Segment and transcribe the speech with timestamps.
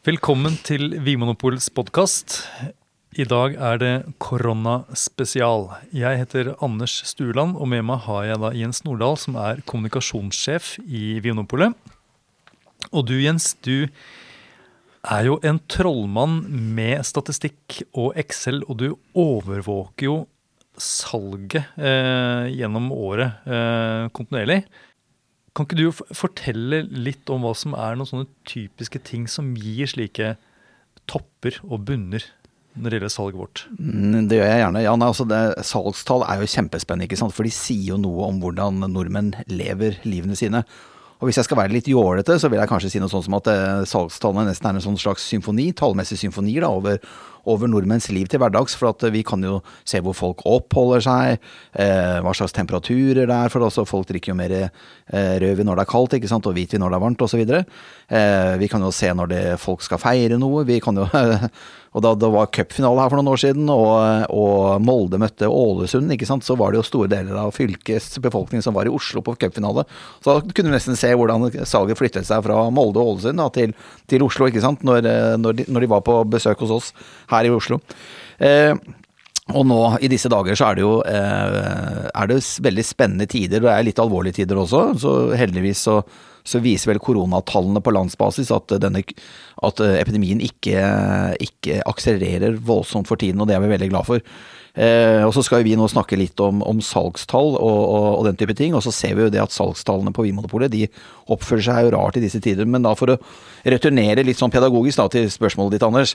[0.00, 2.38] Velkommen til Vinmonopolets podkast.
[3.20, 5.66] I dag er det koronaspesial.
[5.92, 10.78] Jeg heter Anders Stueland, og med meg har jeg da Jens Nordahl, som er kommunikasjonssjef
[10.80, 11.76] i Vinmonopolet.
[12.88, 13.92] Og du Jens, du
[15.04, 20.18] er jo en trollmann med statistikk og Excel, og du overvåker jo
[20.80, 24.62] salget eh, gjennom året eh, kontinuerlig.
[25.56, 29.90] Kan ikke du fortelle litt om hva som er noen sånne typiske ting som gir
[29.90, 30.36] slike
[31.10, 32.22] topper og bunner
[32.78, 33.64] når det gjelder salget vårt?
[33.80, 34.84] Mm, det gjør jeg gjerne.
[34.84, 35.26] Ja, altså
[35.66, 37.34] salgstall er jo kjempespennende, ikke sant?
[37.34, 40.62] for de sier jo noe om hvordan nordmenn lever livene sine.
[41.20, 43.36] Og hvis jeg skal være litt jålete, så vil jeg kanskje si noe sånt som
[43.36, 46.96] at eh, salgstallene nesten er en sånn slags symfoni, tallmessig symfoni da, over,
[47.44, 48.76] over, nordmenns liv til hverdags.
[48.78, 53.52] For vi kan jo se hvor folk oppholder seg, eh, hva slags temperaturer det er.
[53.52, 56.56] For også folk drikker jo mer eh, rødvin når det er kaldt, ikke sant, og
[56.56, 57.44] hvitvin når det er varmt osv.
[57.50, 60.64] Eh, vi kan jo se når det, folk skal feire noe.
[60.68, 61.08] Vi kan jo
[61.90, 66.12] Og da det var cupfinale her for noen år siden, og, og, Molde møtte Ålesund,
[66.14, 69.24] ikke sant, så var det jo store deler av fylkets befolkning som var i Oslo
[69.26, 69.82] på cupfinale.
[70.22, 73.48] Så da kunne du nesten se hvordan salget flyttet seg fra Molde og Ålesund da,
[73.54, 73.74] til,
[74.06, 75.08] til, Oslo, ikke sant, når,
[75.42, 76.92] når, de, når, de, var på besøk hos oss
[77.32, 77.80] her i Oslo.
[78.38, 78.74] Eh,
[79.50, 83.62] og nå i disse dager så er det jo eh, er det veldig spennende tider,
[83.62, 84.84] og det er litt alvorlige tider også.
[85.02, 85.96] Så heldigvis så,
[86.46, 89.02] så viser vel koronatallene på landsbasis at, denne,
[89.66, 90.86] at epidemien ikke,
[91.42, 94.32] ikke, akselererer voldsomt for tiden, og det er vi veldig glad for.
[94.78, 98.38] Eh, og så skal vi nå snakke litt om, om salgstall og, og, og, den
[98.38, 98.76] type ting.
[98.76, 100.84] Og så ser vi jo det at salgstallene på Vinmonopolet de
[101.30, 102.68] oppfører seg jo rart i disse tider.
[102.70, 103.18] Men da for å
[103.66, 106.14] returnere litt sånn pedagogisk da, til spørsmålet ditt, Anders.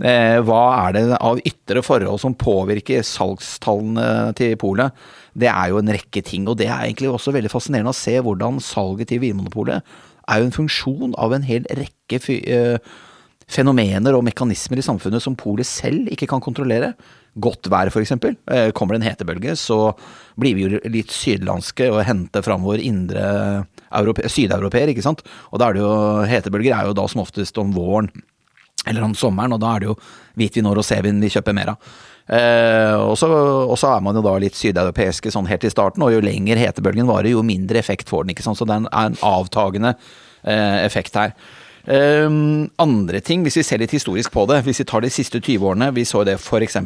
[0.00, 4.96] Eh, hva er det av ytre forhold som påvirker salgstallene til polet?
[5.36, 6.48] Det er jo en rekke ting.
[6.48, 9.82] Og det er egentlig også veldig fascinerende å se hvordan salget til Vinmonopolet
[10.30, 12.92] er jo en funksjon av en hel rekke eh,
[13.52, 16.92] fenomener og mekanismer i samfunnet som polet selv ikke kan kontrollere
[17.42, 18.12] godt vær, f.eks.
[18.12, 19.94] Eh, kommer det en hetebølge, så
[20.40, 23.24] blir vi jo litt sydlandske og henter fram vår indre
[23.92, 25.24] sydeuropeer, ikke sant.
[25.50, 25.94] Og da er det jo
[26.28, 28.10] Hetebølger er jo da som oftest om våren
[28.86, 29.98] eller om sommeren, og da er det jo
[30.40, 31.92] hvitvin og rosévin vi kjøper mer av.
[32.32, 36.22] Eh, og så er man jo da litt sydeuropeiske sånn helt i starten, og jo
[36.24, 38.36] lenger hetebølgen varer, jo mindre effekt får den.
[38.36, 38.60] ikke sant?
[38.60, 39.94] Så det er en, avtagende
[40.42, 41.36] eh, effekt her.
[41.82, 45.40] Um, andre ting, hvis vi ser litt historisk på det, hvis vi tar de siste
[45.42, 46.78] 20 årene, vi så det f.eks.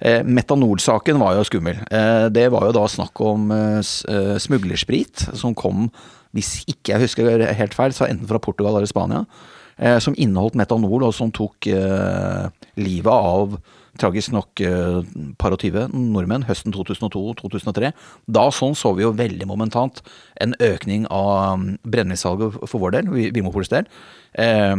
[0.00, 1.78] Eh, metanolsaken var jo skummel.
[1.92, 5.90] Eh, det var jo da snakk om eh, eh, smuglersprit som kom,
[6.34, 9.52] hvis ikke jeg husker helt feil, så enten fra Portugal eller Spania, eh,
[9.98, 12.44] som inneholdt metanol, og som tok eh,
[12.78, 13.56] livet av
[14.00, 15.00] tragisk nok eh,
[15.38, 17.92] par og tyve nordmenn høsten 2002-2003.
[18.26, 20.02] Da sånn så vi jo veldig momentant
[20.42, 23.88] en økning av mm, brennevinssalget for vår del, Vimopols del.
[24.32, 24.74] Eh,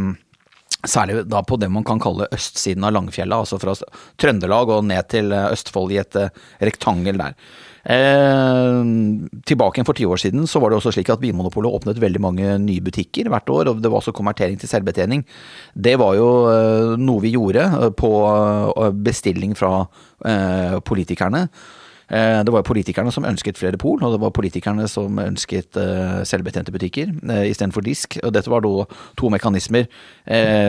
[0.86, 3.76] særlig da på det man kan kalle østsiden av Langfjellet, altså fra
[4.20, 6.20] Trøndelag og ned til eh, Østfold i et
[6.60, 7.38] rektangel der.
[7.86, 8.78] Eh,
[9.46, 12.56] tilbake for ti år siden så var det også slik at Vinmonopolet åpnet veldig mange
[12.58, 15.22] nye butikker hvert år, og det var også konvertering til selvbetjening.
[15.74, 19.86] Det var jo eh, noe vi gjorde eh, på eh, bestilling fra
[20.86, 21.42] politikerne.
[22.08, 26.22] Eh, det var politikerne som ønsket flere pol, og det var politikerne som ønsket uh,
[26.28, 28.18] selvbetjente butikker uh, istedenfor disk.
[28.22, 28.86] Og dette var da
[29.18, 29.88] to mekanismer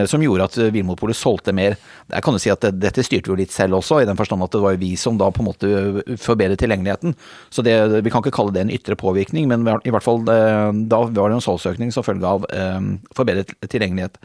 [0.08, 1.74] som gjorde at Vinmonopolet solgte mer.
[2.12, 4.46] Jeg kan jo si at dette styrte vi jo litt selv også, i den forstand
[4.46, 7.16] at det var vi som da på en måte forbedret tilgjengeligheten.
[7.50, 7.74] Så det,
[8.06, 11.40] vi kan ikke kalle det en ytre påvirkning, men i hvert fall da var det
[11.40, 12.46] en salgsøkning som følge av
[13.18, 14.22] forbedret tilgjengelighet.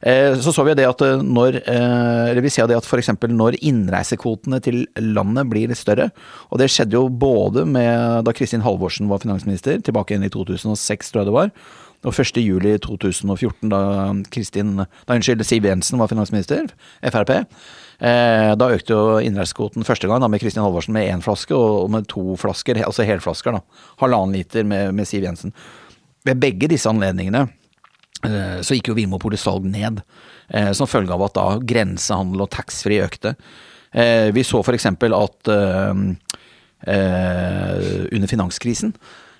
[0.00, 3.08] Eh, så så vi det at eh, når eh, Eller vi ser det at f.eks.
[3.32, 6.10] når innreisekvotene til landet blir litt større,
[6.50, 11.10] og det skjedde jo både med da Kristin Halvorsen var finansminister, tilbake igjen i 2006,
[11.12, 11.50] tror jeg det var,
[12.06, 13.80] og 1.7.2014, da
[14.32, 16.68] Kristin, da unnskyld, Siv Jensen var finansminister,
[17.02, 17.32] Frp.
[17.98, 22.08] da økte jo innreisekvoten første gang da med Kristin Halvorsen med én flaske, og med
[22.12, 23.56] to flasker, altså helflasker.
[23.56, 25.54] da, Halvannen liter med, med Siv Jensen.
[26.26, 27.46] Ved begge disse anledningene
[28.62, 30.02] så gikk jo Vinmopolets salg ned,
[30.48, 33.36] eh, som følge av at da grensehandel og taxfree økte.
[33.92, 34.86] Eh, vi så f.eks.
[34.86, 35.52] at
[38.16, 38.92] under finanskrisen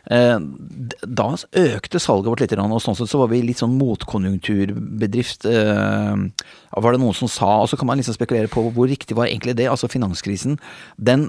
[0.07, 1.25] da
[1.59, 5.47] økte salget vårt litt, og sånn sett så var vi litt sånn motkonjunkturbedrift.
[5.47, 9.27] Var det noen som sa, og så kan man liksom spekulere på hvor riktig var
[9.27, 9.67] egentlig det.
[9.67, 10.61] Altså Finanskrisen,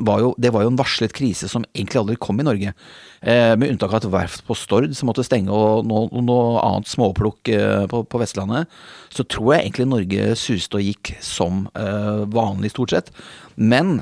[0.05, 2.73] var jo, det var jo en varslet krise som egentlig aldri kom i Norge.
[3.21, 6.89] Eh, med unntak av et verft på Stord som måtte stenge, og noe, noe annet
[6.91, 8.69] småplukk eh, på, på, Vestlandet,
[9.09, 13.11] så tror jeg egentlig Norge suste og gikk som eh, vanlig, stort sett.
[13.57, 13.97] Men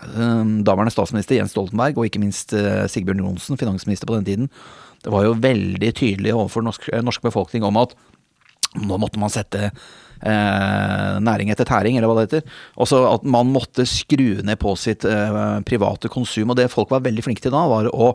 [0.67, 2.51] daværende statsminister Jens Stoltenberg, og ikke minst
[2.91, 4.49] Sigbjørn Johnsen, finansminister på den tiden,
[5.05, 7.93] det var jo veldig tydelig overfor norsk, norsk befolkning om at
[8.83, 12.55] nå måtte man sette eh, næring etter tæring, eller hva det heter.
[12.81, 16.51] Også at man måtte skru ned på sitt eh, private konsum.
[16.51, 18.11] Og det folk var veldig flinke til da, var å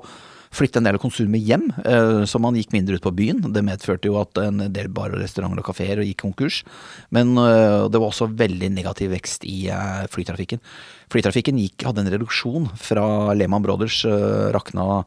[0.50, 3.43] flytte en del av konsumet hjem, eh, så man gikk mindre ut på byen.
[3.55, 6.62] Det medførte jo at en del barer, restauranter og kafeer gikk konkurs.
[7.14, 10.62] Men eh, det var også veldig negativ vekst i eh, flytrafikken.
[11.11, 14.02] Flytrafikken gikk, hadde en reduksjon fra Lehman Brothers
[14.55, 15.05] rakna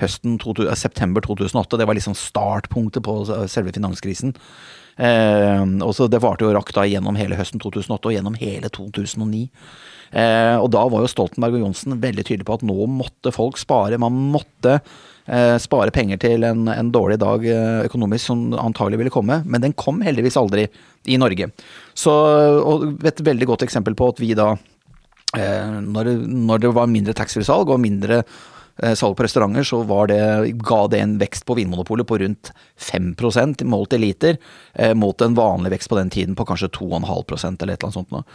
[0.00, 0.38] høsten
[0.76, 1.76] september 2008.
[1.76, 3.20] Det var liksom startpunktet på
[3.52, 4.34] selve finanskrisen.
[5.00, 8.68] Eh, og så Det varte jo rakk da gjennom hele høsten 2008 og gjennom hele
[8.68, 9.48] 2009.
[10.10, 13.60] Eh, og da var jo Stoltenberg og Johnsen veldig tydelige på at nå måtte folk
[13.60, 14.00] spare.
[14.02, 19.14] Man måtte eh, spare penger til en, en dårlig dag eh, økonomisk som antagelig ville
[19.14, 19.40] komme.
[19.46, 20.66] Men den kom heldigvis aldri
[21.06, 21.52] i Norge.
[21.94, 22.12] Så,
[22.60, 24.54] og Et veldig godt eksempel på at vi da
[25.30, 28.16] når, når det var mindre taxfree-salg og mindre
[28.98, 29.78] salg på restauranter, så
[30.10, 30.16] det,
[30.66, 32.50] ga det en vekst på Vinmonopolet på rundt
[32.82, 33.12] 5
[33.70, 34.40] målt i liter,
[34.98, 38.10] mot en vanlig vekst på den tiden på kanskje 2,5% eller et eller annet sånt
[38.10, 38.26] noe.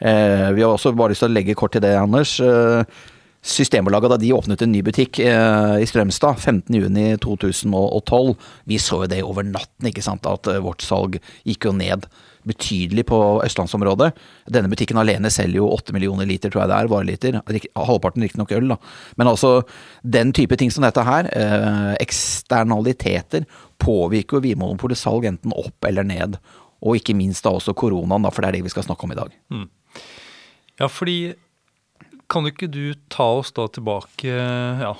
[0.00, 2.36] Eh, vi har også bare lyst til å legge kort til det, Anders.
[3.40, 8.34] Systembolaget, da de åpnet en ny butikk i Strømstad 15.6.2012,
[8.68, 11.16] vi så jo det over natten, ikke sant, at vårt salg
[11.48, 12.04] gikk jo ned
[12.48, 14.10] betydelig på østlandsområdet.
[14.52, 17.40] Denne butikken alene selger jo 8 millioner liter, tror jeg det er, vareliter.
[17.76, 18.78] Halvparten riktignok øl, da.
[19.20, 19.52] Men altså,
[20.02, 23.46] den type ting som dette her, eh, eksternaliteter,
[23.80, 26.40] påvirker jo Vinmonopolets salg enten opp eller ned.
[26.80, 29.12] Og ikke minst da også koronaen, da, for det er det vi skal snakke om
[29.12, 29.36] i dag.
[29.52, 29.68] Mm.
[30.80, 31.34] Ja, fordi
[32.30, 34.94] kan ikke du ta oss da tilbake ja,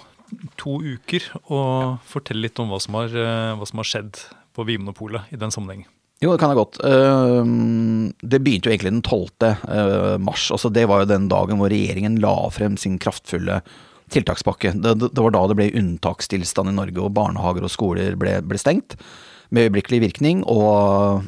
[0.61, 4.21] to uker og fortelle litt om hva som har, eh, hva som har skjedd
[4.57, 5.89] på Vinmonopolet i den sammenhengen?
[6.21, 6.79] Jo, det kan jeg godt.
[6.85, 9.55] Ehm, det begynte jo egentlig den 12.
[9.65, 10.51] Eh, mars.
[10.53, 13.63] Altså det var jo den dagen hvor regjeringen la frem sin kraftfulle
[14.13, 14.75] tiltakspakke.
[14.77, 18.61] Det, det var da det ble unntakstilstand i Norge, og barnehager og skoler ble, ble
[18.61, 18.99] stengt
[19.51, 21.27] med øyeblikkelig virkning, og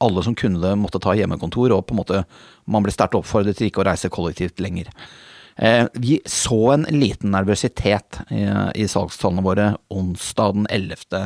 [0.00, 2.22] alle som kunne det, måtte ta hjemmekontor, og på en måte
[2.68, 4.90] man ble sterkt oppfordret til ikke å reise kollektivt lenger.
[5.58, 8.44] Eh, vi så en liten nervøsitet i,
[8.78, 11.24] i salgstallene våre onsdag den 11.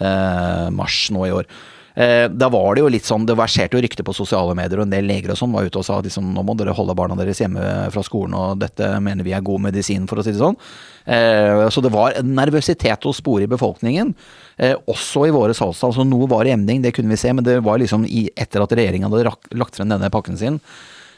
[0.00, 1.48] Eh, mars nå i år.
[1.94, 4.88] Eh, da var det jo litt sånn, det verserte jo rykter på sosiale medier, og
[4.88, 7.14] en del leger og sånn var ute og sa liksom, nå må dere holde barna
[7.18, 7.62] deres hjemme
[7.94, 10.58] fra skolen, og dette mener vi er god medisin, for å si det sånn.
[11.06, 14.10] Eh, så det var nervøsitet å spore i befolkningen,
[14.58, 15.94] eh, også i våre salgstall.
[15.94, 18.64] Så noe var i emning, det kunne vi se, men det var liksom i, etter
[18.64, 20.60] at regjeringen hadde lagt frem denne pakken sin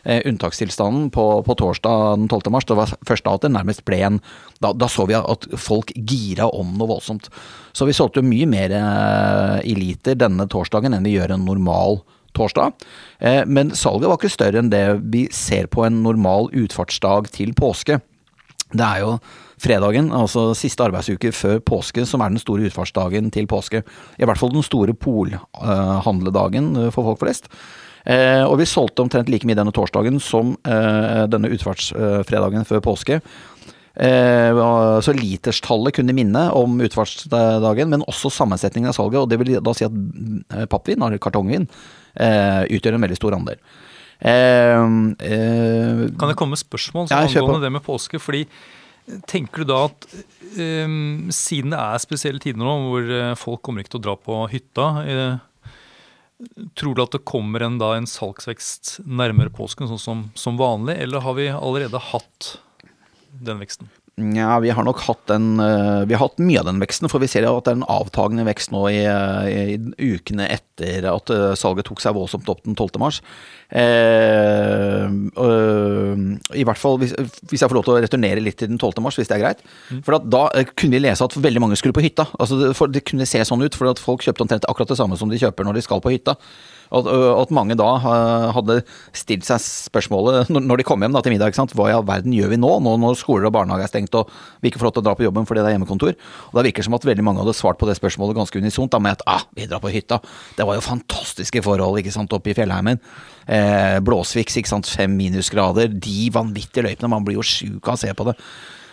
[0.06, 2.50] eh, unntakstilstanden på, på, torsdag den 12.
[2.55, 2.67] mars.
[2.69, 4.19] Det var først da at det nærmest ble en
[4.62, 7.29] da, da, så vi at folk gira om noe voldsomt.
[7.76, 11.49] Så vi solgte jo mye mer eh, i liter denne torsdagen enn vi gjør en
[11.49, 12.00] normal
[12.37, 12.76] torsdag.
[13.19, 17.56] Eh, men salget var ikke større enn det vi ser på en normal utfartsdag til
[17.56, 18.00] påske.
[18.73, 19.17] Det er jo
[19.62, 23.81] fredagen, altså siste arbeidsuke før påske, som er den store utfartsdagen til påske.
[24.19, 27.49] I hvert fall den store polhandledagen for folk flest.
[28.06, 33.19] Eh, og vi solgte omtrent like mye denne torsdagen som eh, denne utfartsfredagen før påske.
[33.97, 34.61] Eh,
[35.03, 39.25] så literstallet kunne minne om utfartsdagen, men også sammensetningen av salget.
[39.25, 39.99] Og det vil da si at
[40.70, 41.67] pappvin, eller kartongvin,
[42.14, 43.61] eh, utgjør en veldig stor andel.
[46.17, 48.23] kan det komme spørsmål som ja, angående det med påske?
[48.23, 48.47] fordi
[49.31, 50.06] Tenker du da at
[50.59, 53.05] um, siden det er spesielle tider nå, hvor
[53.38, 54.87] folk kommer ikke til å dra på hytta
[56.77, 60.99] Tror du at det kommer en, da, en salgsvekst nærmere påsken, sånn som, som, vanlig,
[61.00, 62.50] eller har vi allerede hatt
[63.47, 63.88] den veksten?
[64.16, 67.20] Ja, vi har nok hatt den eh, Vi har hatt mye av den veksten, for
[67.20, 71.32] vi ser jo at det er en avtagende vekst nå i, i ukene etter at
[71.35, 72.96] eh, salget tok seg voldsomt opp den 12.
[73.02, 73.18] mars.
[73.68, 76.23] Eh, øh,
[76.56, 79.04] I hvert fall hvis, hvis, jeg får lov til å returnere litt til den 12.
[79.04, 79.61] mars, hvis det er greit.
[79.92, 80.00] Mm.
[80.08, 82.30] For da eh, kunne vi lese at veldig mange skulle på hytta.
[82.40, 85.20] Altså det, det, kunne se sånn ut, for at folk kjøpte omtrent akkurat det samme
[85.20, 86.38] som de kjøper når de skal på hytta.
[86.95, 87.88] At, at, mange da
[88.55, 88.81] hadde
[89.16, 92.52] stilt seg spørsmålet når de kom hjem da, til middag, hva i all verden gjør
[92.52, 94.31] vi nå, nå når skoler og barnehage er stengt og
[94.62, 96.14] vi ikke får lov til å dra på jobben fordi det er hjemmekontor.
[96.50, 99.00] Og Det virker som at veldig mange hadde svart på det spørsmålet ganske unisont da,
[99.02, 100.21] med at ah, vi drar på hytta.
[100.57, 103.02] Det var jo fantastiske forhold ikke sant, oppe i fjellheimen.
[103.47, 105.93] Eh, Blåsviks, sant, fem minusgrader.
[105.93, 107.12] De vanvittige løypene.
[107.12, 108.37] Man blir jo sjuk av å se på det.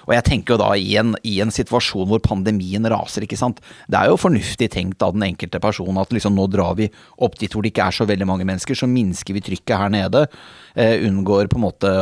[0.07, 3.61] Og jeg tenker jo da i en, i en, situasjon hvor pandemien raser, ikke sant.
[3.87, 6.89] Det er jo fornuftig tenkt av den enkelte person at liksom nå drar vi
[7.23, 9.93] opp dit hvor det ikke er så veldig mange mennesker, så minsker vi trykket her
[9.93, 10.25] nede.
[10.75, 11.93] Eh, unngår på en måte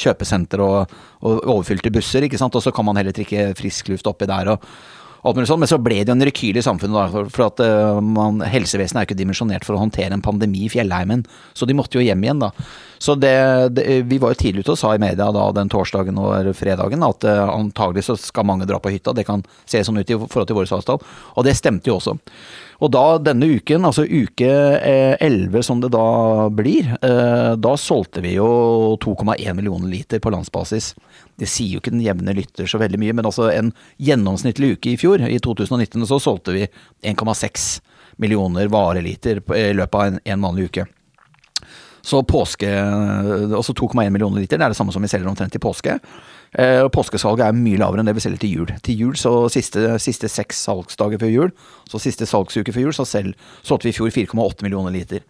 [0.00, 2.56] kjøpesenter og, og overfylte busser, ikke sant.
[2.56, 4.54] Og så kan man heller trikke frisk luft oppi der.
[4.56, 4.66] og
[5.24, 9.02] men så ble det jo en rekyl i samfunnet, da, for at uh, man, helsevesenet
[9.02, 12.24] er ikke dimensjonert for å håndtere en pandemi i fjellheimen, så de måtte jo hjem
[12.24, 12.52] igjen, da.
[13.00, 13.34] Så det,
[13.76, 17.04] det, Vi var jo tidlig ute og sa i media da den torsdagen og fredagen
[17.04, 19.14] at uh, antagelig så skal mange dra på hytta.
[19.16, 21.00] Det kan se sånn ut i forhold til våre salgstall.
[21.36, 22.16] Og det stemte jo også.
[22.80, 28.22] Og da denne uken, altså uke 11 eh, som det da blir, uh, da solgte
[28.24, 30.94] vi jo 2,1 millioner liter på landsbasis.
[31.36, 34.94] Det sier jo ikke den jevne lytter så veldig mye, men altså en gjennomsnittlig uke
[34.94, 36.64] i fjor, i 2019, så solgte vi
[37.04, 37.68] 1,6
[38.20, 40.88] millioner vareliter i løpet av en vanlig uke.
[42.02, 45.62] Så påske, Altså 2,1 millioner liter, det er det samme som vi selger omtrent i
[45.62, 45.98] påske.
[46.58, 48.70] Eh, påskesalget er mye lavere enn det vi selger til jul.
[48.82, 51.52] Til jul, så siste, siste seks salgsdager før jul,
[51.90, 55.22] så siste salgsuke før jul, så selv, solgte vi i fjor 4,8 millioner liter.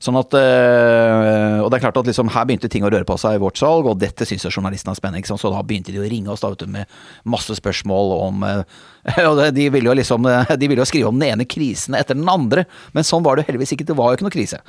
[0.00, 3.18] Sånn at, øh, og det er klart at liksom, Her begynte ting å røre på
[3.20, 5.40] seg i vårt salg, og dette syns journalistene er spennende.
[5.42, 6.88] Så da begynte de å ringe oss da, du, med
[7.28, 8.62] masse spørsmål om øh,
[9.28, 12.30] og De ville jo liksom, de ville jo skrive om den ene krisen etter den
[12.30, 13.90] andre, men sånn var det heldigvis ikke.
[13.90, 14.62] Det var jo ikke noe krise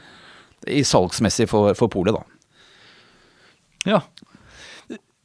[0.68, 2.26] i salgsmessig for, for polet, da.
[3.88, 4.02] Ja.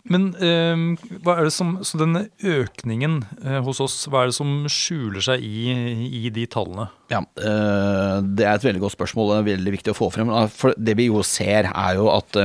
[0.07, 0.83] Men eh,
[1.25, 5.25] hva er det som, så denne økningen eh, hos oss, hva er det som skjuler
[5.25, 5.73] seg i,
[6.07, 6.87] i de tallene?
[7.11, 10.31] Ja, eh, Det er et veldig godt spørsmål og veldig viktig å få frem.
[10.55, 12.39] For det vi jo ser, er jo at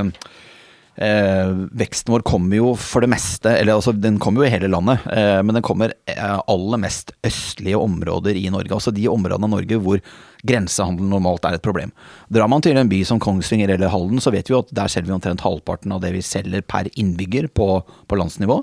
[0.95, 4.69] eh, veksten vår kommer jo for det meste, eller altså den kommer jo i hele
[4.71, 8.73] landet, eh, men den kommer eh, aller mest østlige områder i Norge.
[8.75, 10.01] Altså de områdene av Norge hvor
[10.47, 11.91] grensehandel normalt er et problem.
[12.33, 15.11] Drar man til en by som Kongsvinger eller Halden, så vet vi at der selger
[15.11, 18.61] vi omtrent halvparten av det vi selger per innbygger på, på landsnivå.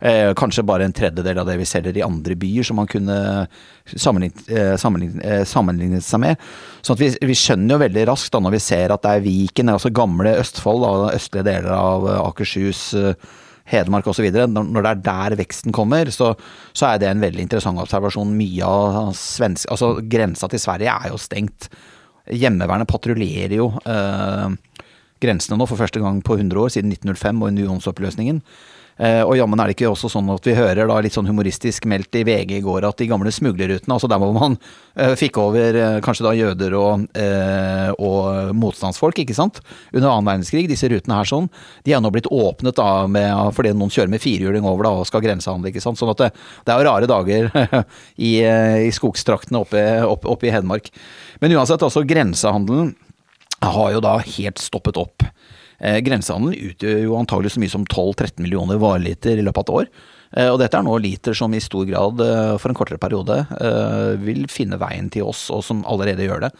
[0.00, 3.16] Eh, kanskje bare en tredjedel av det vi selger i andre byer, som man kunne
[3.84, 6.40] sammenlignet, eh, sammenlignet, eh, sammenlignet seg med.
[6.80, 9.68] Så vi, vi, skjønner jo veldig raskt da når vi ser at det er Viken,
[9.68, 12.94] altså gamle Østfold, da, østlige deler av eh, Akershus,
[13.70, 14.26] Hedmark osv.
[14.32, 16.32] Når det er der veksten kommer, så,
[16.72, 18.32] så, er det en veldig interessant observasjon.
[18.34, 21.68] Mye av svensk, altså Grensa til Sverige er jo stengt.
[22.30, 24.48] Hjemmevernet patruljerer jo eh,
[25.20, 28.42] grensene nå for første gang på 100 år, siden 1905 og unionsoppløsningen.
[29.00, 31.86] Eh, og jammen er det ikke også sånn at vi hører da litt sånn humoristisk
[31.88, 35.38] meldt i VG i går at de gamle smuglerrutene, altså der hvor man uh, fikk
[35.40, 37.06] over uh, kanskje da jøder og,
[37.96, 39.62] og, motstandsfolk, ikke sant,
[39.94, 41.48] under annen verdenskrig, disse rutene her sånn,
[41.86, 45.08] de er nå blitt åpnet da med, fordi noen kjører med firehjuling over da og
[45.08, 46.00] skal grensehandle, ikke sant.
[46.00, 46.30] Sånn at det,
[46.66, 47.50] det er jo rare dager
[48.30, 50.90] i, i skogstraktene oppe, opp, oppe i Hedmark.
[51.40, 52.92] Men uansett, altså grensehandelen
[53.64, 55.24] har jo da helt stoppet opp.
[55.80, 59.74] Eh, grensehandelen utgjør jo antagelig så mye som 12-13 millioner vareliter i løpet av et
[59.78, 59.90] år.
[60.36, 63.40] Eh, og dette er nå liter som i stor grad, eh, for en kortere periode,
[64.20, 66.52] vil finne veien til oss, og som allerede gjør det.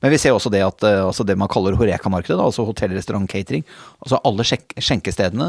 [0.00, 3.64] Men vi ser også det at altså det man kaller Horeka-markedet, altså hotell, restaurant, catering,
[3.98, 5.48] altså alle skjenkestedene,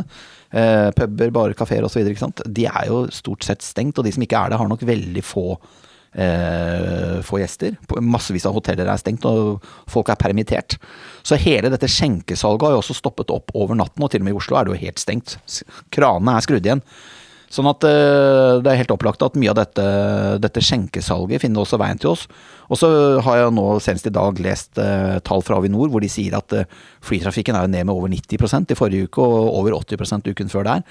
[0.98, 2.02] puber, barer, kafeer osv.,
[2.50, 4.00] de er jo stort sett stengt.
[4.00, 5.54] Og de som ikke er det, har nok veldig få
[6.14, 7.78] eh, få gjester.
[8.02, 10.78] Massevis av hoteller er stengt, og folk er permittert.
[11.24, 14.36] Så hele dette skjenkesalget har jo også stoppet opp over natten, og til og med
[14.36, 15.38] i Oslo er det jo helt stengt.
[15.94, 16.86] Kranene er skrudd igjen.
[17.50, 19.86] Sånn at uh, det er helt opplagt at mye av dette,
[20.38, 22.28] dette skjenkesalget finner også veien til oss.
[22.70, 22.90] Og så
[23.26, 26.54] har jeg nå senest i dag lest uh, tall fra Avinor hvor de sier at
[26.54, 26.68] uh,
[27.06, 30.86] flytrafikken er ned med over 90% i forrige uke og over 80 uken før der.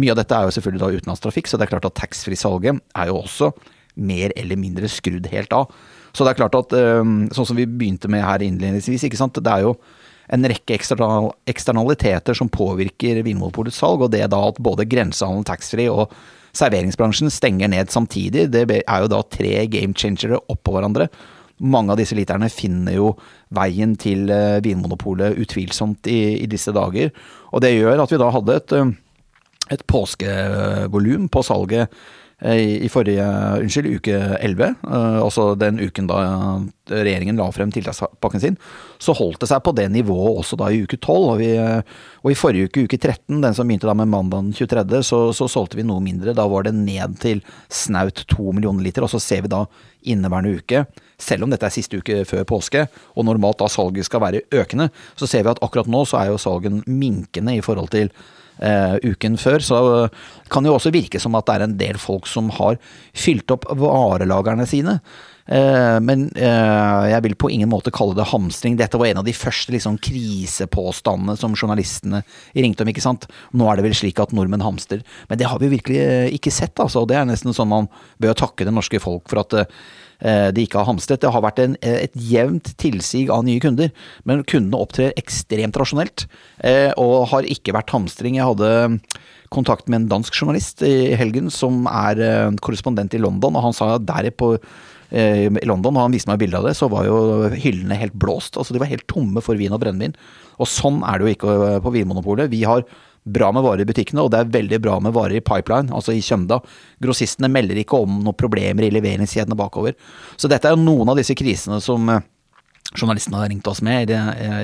[0.00, 3.12] Mye av dette er jo selvfølgelig da utenlandstrafikk, så det er klart at taxfree-salget er
[3.12, 3.52] jo også
[3.98, 5.72] mer eller mindre skrudd helt av.
[6.16, 9.36] Så det er klart at sånn som vi begynte med her innledningsvis, ikke sant.
[9.44, 9.74] Det er jo
[10.28, 15.88] en rekke eksternaliteter som påvirker Vinmonopolets salg, og det er da at både grensehandel, taxfree
[15.92, 16.12] og
[16.56, 21.08] serveringsbransjen stenger ned samtidig, det er jo da tre game changere oppå hverandre.
[21.58, 23.12] Mange av disse literne finner jo
[23.54, 27.10] veien til eh, Vinmonopolet utvilsomt i, i disse dager.
[27.50, 28.74] Og det gjør at vi da hadde et,
[29.74, 31.90] et påskevolum på salget
[32.38, 33.24] Eh, i forrige,
[33.58, 36.18] unnskyld, uke 11, eh, altså den uken da
[36.86, 38.58] regjeringen la frem tiltakspakken sin,
[39.02, 41.16] så holdt det seg på det nivået også da i uke 12.
[41.18, 41.48] Og, vi,
[42.22, 45.50] og i forrige uke, uke 13, den som begynte da med mandag 23., så, så,
[45.50, 46.36] solgte vi noe mindre.
[46.36, 47.42] Da var det ned til
[47.74, 49.02] snaut to millioner liter.
[49.02, 49.64] Og så ser vi da
[50.06, 50.86] inneværende uke,
[51.18, 52.86] selv om dette er siste uke før påske,
[53.18, 56.30] og normalt da salget skal være økende, så ser vi at akkurat nå så er
[56.30, 58.14] jo salgen minkende i forhold til
[58.62, 59.64] uh, uken før.
[59.64, 59.80] Så
[60.52, 62.78] kan det jo også virke som at det er en del folk som har
[63.16, 64.98] fylt opp varelagerne sine.
[65.48, 68.76] Uh, men uh, jeg vil på ingen måte kalle det hamstring.
[68.80, 72.22] Dette var en av de første liksom, krisepåstandene som journalistene
[72.56, 72.92] ringte om.
[72.92, 73.28] ikke sant?
[73.56, 75.04] Nå er det vel slik at nordmenn hamster.
[75.30, 76.76] Men det har vi virkelig ikke sett.
[76.78, 77.06] altså.
[77.08, 77.88] Det er nesten sånn man
[78.20, 79.66] bør takke det norske folk for at Eh,
[80.18, 81.22] de ikke har hamstret.
[81.22, 83.92] Det har vært en, eh, et jevnt tilsig av nye kunder,
[84.24, 86.26] men kundene opptrer ekstremt rasjonelt
[86.64, 88.38] eh, og har ikke vært hamstring.
[88.40, 89.00] Jeg hadde
[89.54, 93.94] kontakt med en dansk journalist i helgen som er korrespondent i London, og han sa
[93.94, 94.56] at der på
[95.10, 98.16] eh, i London, og han viste meg bilde av det, så var jo hyllene helt
[98.18, 98.58] blåst.
[98.58, 100.16] Altså De var helt tomme for vin og brennevin.
[100.58, 102.50] Og sånn er det jo ikke eh, på Vinmonopolet.
[102.52, 102.84] Vi har
[103.34, 106.14] bra med varer i butikkene, og det er veldig bra med varer i pipeline, altså
[106.16, 106.60] i Kjømda.
[107.04, 109.96] Grossistene melder ikke om noen problemer i leveringskjedene bakover.
[110.36, 112.24] Så dette er jo noen av disse krisene som eh,
[112.96, 114.18] journalistene har ringt oss med de,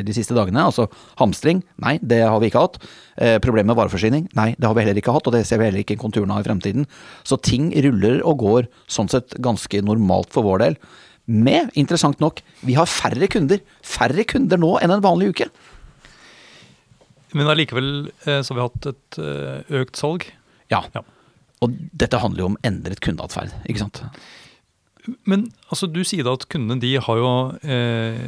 [0.06, 0.64] de, siste dagene.
[0.64, 0.88] Altså
[1.20, 2.78] hamstring, nei, det har vi ikke hatt.
[3.20, 5.68] Eh, Problemer med vareforsyning, nei, det har vi heller ikke hatt, og det ser vi
[5.68, 6.88] heller ikke konturene av i fremtiden.
[7.26, 10.78] Så ting ruller og går sånn sett ganske normalt for vår del.
[11.24, 13.62] Med, interessant nok, vi har færre kunder.
[13.84, 15.48] Færre kunder nå enn en vanlig uke.
[17.34, 17.90] Men allikevel
[18.24, 20.28] eh, så har vi hatt et eh, økt salg.
[20.72, 20.84] Ja.
[20.94, 21.02] ja.
[21.64, 24.02] Og dette handler jo om endret kundeatferd, ikke sant.
[25.28, 28.20] Men altså, du sier da at kundene de har jo eh,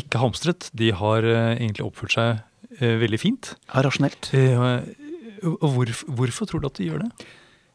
[0.00, 0.70] ikke hamstret.
[0.76, 3.54] De har eh, egentlig oppført seg eh, veldig fint.
[3.68, 4.30] Ja, rasjonelt.
[4.36, 4.60] Eh,
[5.44, 7.28] og hvorfor, hvorfor, tror du at de gjør det?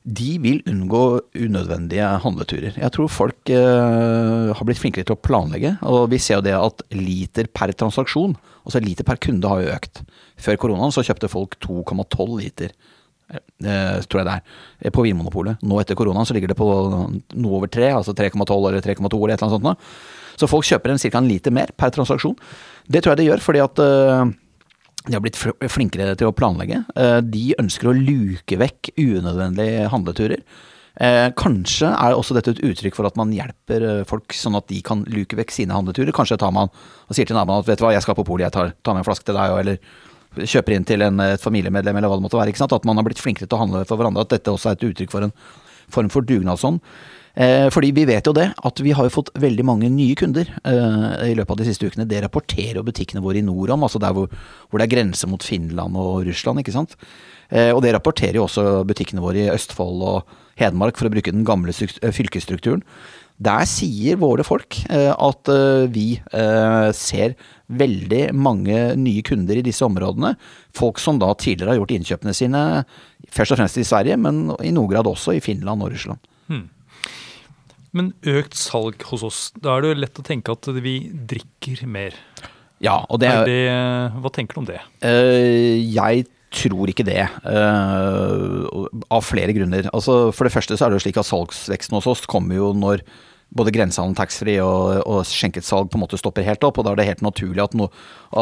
[0.10, 1.04] De vil unngå
[1.38, 2.78] unødvendige handleturer.
[2.80, 5.76] Jeg tror folk har blitt flinkere til å planlegge.
[5.86, 8.34] Og vi ser jo det at liter per transaksjon,
[8.64, 10.02] altså liter per kunde, har jo økt.
[10.40, 12.74] Før koronaen så kjøpte folk 2,12 liter
[13.30, 13.76] Det
[14.10, 14.44] tror jeg det er,
[14.82, 15.62] eh, på Vinmonopolet.
[15.62, 19.36] Nå etter koronaen så ligger det på noe over 3, altså 3,12 eller 3,2 eller
[19.36, 19.90] et eller annet sånt.
[20.40, 21.18] Så folk kjøper en ca.
[21.18, 22.38] en liter mer per transaksjon.
[22.88, 24.32] Det tror jeg det gjør fordi at uh,
[25.06, 25.38] de har blitt
[25.70, 26.82] flinkere til å planlegge.
[26.96, 30.44] Uh, de ønsker å luke vekk unødvendige handleturer.
[31.40, 35.06] Kanskje er også dette et uttrykk for at man hjelper folk sånn at de kan
[35.08, 36.12] luke vekk sine handleturer.
[36.12, 38.50] Kanskje tar man og sier til naboen at vet du hva, jeg skal på polet,
[38.50, 39.80] jeg tar, tar med en flaske til deg, eller
[40.38, 42.54] kjøper inn til en, et familiemedlem, eller hva det måtte være.
[42.70, 44.28] At man har blitt flinkere til å handle for hverandre.
[44.28, 45.34] At dette også er et uttrykk for en
[45.90, 46.82] form for dugnadsånd.
[47.40, 50.50] Eh, fordi vi vet jo det, at vi har jo fått veldig mange nye kunder
[50.68, 52.08] eh, i løpet av de siste ukene.
[52.10, 54.28] Det rapporterer jo butikkene våre i nord om, altså der hvor,
[54.68, 56.60] hvor, det er grense mot Finland og Russland.
[56.60, 56.98] ikke sant?
[57.50, 61.32] Eh, og det rapporterer jo også butikkene våre i Østfold og Hedmark, for å bruke
[61.32, 62.84] den gamle eh, fylkesstrukturen.
[63.40, 66.08] Der sier våre folk eh, at eh, vi
[66.96, 67.38] ser
[67.70, 70.34] veldig mange nye kunder i disse områdene.
[70.76, 72.64] Folk som da tidligere har gjort innkjøpene sine
[73.32, 76.20] først og fremst i Sverige, men i noen grad også i Finland og Russland.
[76.50, 76.66] Hmm.
[77.96, 80.98] Men økt salg hos oss, da er det jo lett å tenke at vi
[81.30, 82.18] drikker mer.
[82.84, 83.62] Ja, og det, det
[84.20, 84.82] Hva tenker du om det?
[85.00, 87.22] Jeg tror ikke det,
[87.54, 89.90] av flere grunner.
[89.94, 92.74] Altså, for det første så er det jo slik at salgsveksten hos oss kommer jo
[92.74, 93.06] når
[93.50, 96.78] både grensehandel, taxfree og, og skjenket på en måte stopper helt opp.
[96.78, 97.90] og Da er det helt naturlig at no,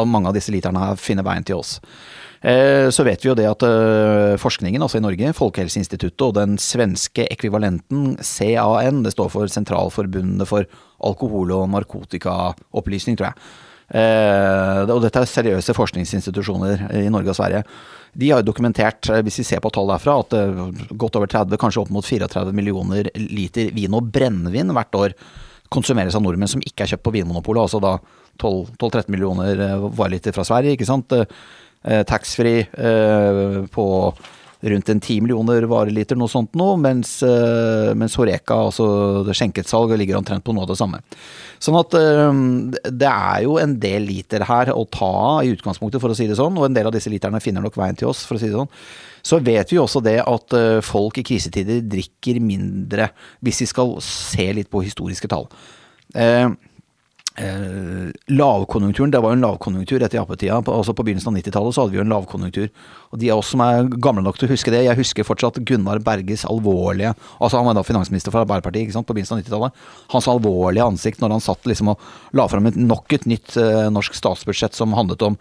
[0.04, 1.78] mange av disse literne finner veien til oss.
[2.38, 6.58] Eh, så vet vi jo det at eh, forskningen, altså i Norge, Folkehelseinstituttet og den
[6.62, 10.68] svenske ekvivalenten CAN, det står for Sentralforbundet for
[10.98, 13.48] alkohol- og narkotikaopplysning, tror jeg.
[13.88, 17.62] Eh, og dette er seriøse forskningsinstitusjoner i Norge og Sverige.
[18.18, 21.30] De har jo dokumentert, eh, hvis vi ser på tall derfra, at eh, godt over
[21.30, 25.16] 30, kanskje opp mot 34 millioner liter vin og brennevin hvert år
[25.72, 27.64] konsumeres av nordmenn som ikke er kjøpt på Vinmonopolet.
[27.64, 27.96] Altså da
[28.40, 29.58] 12-13 millioner
[29.96, 31.12] vareliter fra Sverige, ikke sant.
[31.82, 32.64] Taxfree
[33.74, 33.84] på
[34.60, 38.86] rundt en ti millioner vareliter, noe sånt nå, mens, eh, mens Horeka, altså
[39.26, 41.00] det skjenketsalg, ligger omtrent på noe av det samme.
[41.62, 42.40] Sånn at eh,
[42.90, 46.26] det er jo en del liter her å ta av i utgangspunktet, for å si
[46.30, 48.42] det sånn, og en del av disse literne finner nok veien til oss, for å
[48.42, 48.72] si det sånn.
[49.28, 53.12] Så vet vi også det at eh, folk i krisetider drikker mindre,
[53.44, 55.46] hvis vi skal se litt på historiske tall.
[57.38, 60.56] Eh, lavkonjunkturen, det var jo en lavkonjunktur etter jappetida.
[60.58, 62.66] Altså på begynnelsen av 90-tallet så hadde vi jo en lavkonjunktur.
[63.12, 65.60] Og de av oss som er gamle nok til å huske det, jeg husker fortsatt
[65.68, 69.44] Gunnar Berges alvorlige Altså han var da finansminister for Arbeiderpartiet ikke sant, på begynnelsen av
[69.44, 69.86] 90-tallet.
[70.16, 74.18] Hans alvorlige ansikt når han satt liksom og la fram nok et nytt eh, norsk
[74.18, 75.38] statsbudsjett som handlet om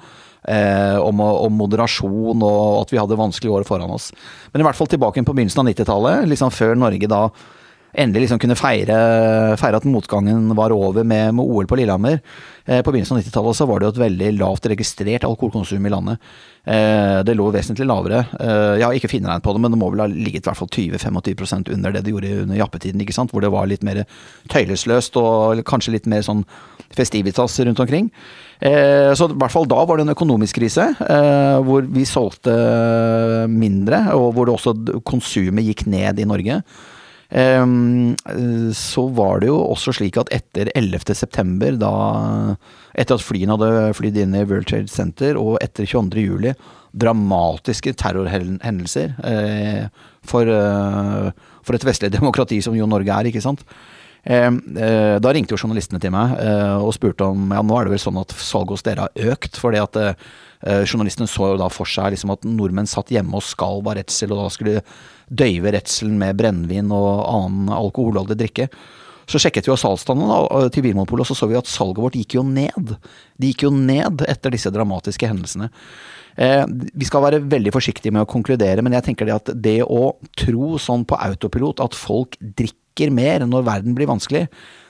[0.47, 4.13] Eh, om, om, moderasjon og at vi hadde vanskelige år foran oss.
[4.53, 7.25] Men i hvert fall tilbake på begynnelsen av 90-tallet, liksom før Norge da
[7.97, 8.97] endelig liksom kunne feire,
[9.57, 12.19] feire, at motgangen var over med, med OL på Lillehammer.
[12.65, 15.91] Eh, på begynnelsen av 90-tallet så var det jo et veldig lavt registrert alkoholkonsum i
[15.93, 16.29] landet.
[16.67, 18.25] Eh, det lå vesentlig lavere.
[18.38, 20.60] Eh, jeg har ikke finregnet på det, men det må vel ha ligget i hvert
[20.60, 23.31] fall 20-25% under det det gjorde under jappetiden, ikke sant?
[23.33, 24.03] hvor det var litt mer
[24.51, 26.43] tøylesløst og kanskje litt mer sånn
[26.93, 28.12] festivitas rundt omkring.
[28.60, 32.53] Eh, så i hvert fall da var det en økonomisk krise, eh, hvor vi solgte
[33.51, 36.62] mindre, og hvor det også konsumet gikk ned i Norge.
[37.29, 38.15] Ehm,
[38.73, 41.93] så var det jo også slik at etter 11.9, da
[42.97, 46.55] Etter at flyene hadde flydd inn i World Trade Center, og etter 22.07,
[46.97, 49.83] dramatiske terrorhendelser eh,
[50.25, 51.27] for, eh,
[51.61, 53.61] for et vestlig demokrati som jo Norge er, ikke sant.
[54.25, 56.33] Ehm, eh, da ringte jo journalistene til meg
[56.81, 59.61] og spurte om ja, nå er det vel sånn at salget hos dere har økt.
[59.61, 60.01] fordi at
[60.61, 64.31] journalistene så jo da for seg liksom at nordmenn satt hjemme og skalv av redsel,
[64.33, 64.83] og da skulle
[65.27, 68.69] døyve redselen med brennevin og annen alkoholholdig drikke.
[69.27, 72.37] Så sjekket vi jo salgstallene til Vinmonopolet, og så så vi at salget vårt gikk
[72.37, 72.93] jo ned.
[73.35, 75.67] Det gikk jo ned etter disse dramatiske hendelsene.
[76.39, 79.81] Eh, vi skal være veldig forsiktige med å konkludere, men jeg tenker det at det
[79.83, 84.45] å tro sånn på autopilot at folk drikker mer når verden blir vanskelig,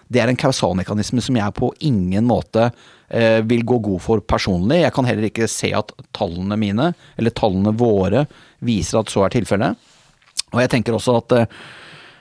[0.08, 2.70] det er en kausalmekanisme som jeg på ingen måte
[3.10, 4.82] eh, vil gå god for personlig.
[4.84, 8.26] Jeg kan heller ikke se at tallene mine, eller tallene våre,
[8.64, 9.90] viser at så er tilfellet.
[10.54, 11.60] Og jeg tenker også at eh,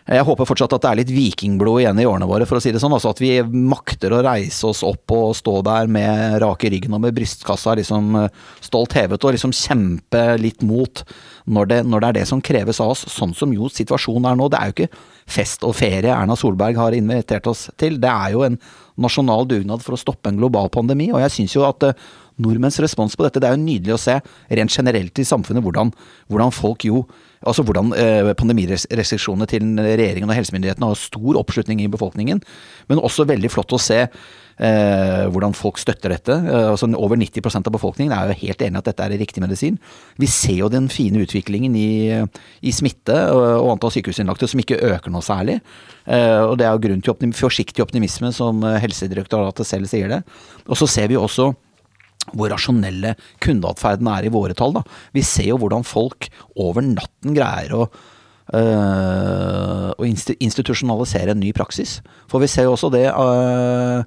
[0.06, 2.70] jeg håper fortsatt at det er litt vikingblod igjen i årene våre, for å si
[2.70, 2.94] det sånn.
[2.94, 6.94] Altså at vi makter å reise oss opp og stå der med rak i ryggen
[6.94, 11.02] og med brystkassa liksom eh, stolt hevet og liksom kjempe litt mot
[11.50, 14.38] når det, når det, er det som kreves av oss, sånn som jo situasjonen er
[14.38, 14.46] nå.
[14.50, 15.02] Det er jo ikke
[15.36, 17.98] fest og ferie Erna Solberg har invitert oss til.
[18.02, 18.60] Det er jo en
[19.02, 22.06] nasjonal dugnad for å stoppe en global pandemi, og jeg syns jo at uh,
[22.42, 24.16] nordmenns respons på dette, det er jo nydelig å se
[24.58, 25.90] rent generelt i samfunnet hvordan,
[26.30, 27.02] hvordan folk jo
[27.46, 32.42] Altså hvordan eh, pandemirestriksjonene til regjeringen og helsemyndighetene har stor oppslutning i befolkningen.
[32.90, 36.36] Men også veldig flott å se eh, hvordan folk støtter dette.
[36.36, 39.78] Eh, altså Over 90% av befolkningen er jo helt enig at dette er riktig medisin.
[40.20, 41.90] Vi ser jo den fine utviklingen i,
[42.62, 45.60] i smitte og, og antall sykehusinnlagte som ikke øker noe særlig.
[46.06, 50.24] Eh, og det er jo grunn til optim forsiktig optimisme, som Helsedirektoratet selv sier det.
[50.66, 51.52] Og så ser vi også
[52.34, 54.74] hvor rasjonelle kundeatferden er i våre tall.
[54.78, 54.82] Da.
[55.16, 57.82] Vi ser jo hvordan folk over natten greier å
[58.54, 60.06] øh,
[60.38, 62.00] institusjonalisere en ny praksis.
[62.30, 64.02] For vi ser jo også det uh,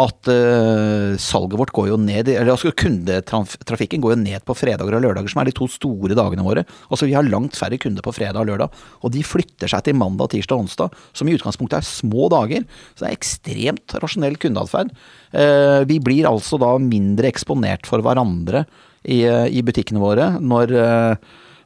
[0.00, 4.96] at uh, salget vårt går jo ned Eller altså kundetrafikken går jo ned på fredager
[4.96, 6.64] og lørdager, som er de to store dagene våre.
[6.90, 9.98] Altså Vi har langt færre kunder på fredag og lørdag, og de flytter seg til
[9.98, 12.66] mandag, tirsdag og onsdag, som i utgangspunktet er små dager.
[12.94, 14.90] Så det er ekstremt rasjonell kundeatferd.
[15.30, 18.64] Uh, vi blir altså da mindre eksponert for hverandre
[19.04, 20.74] i, uh, i butikkene våre når,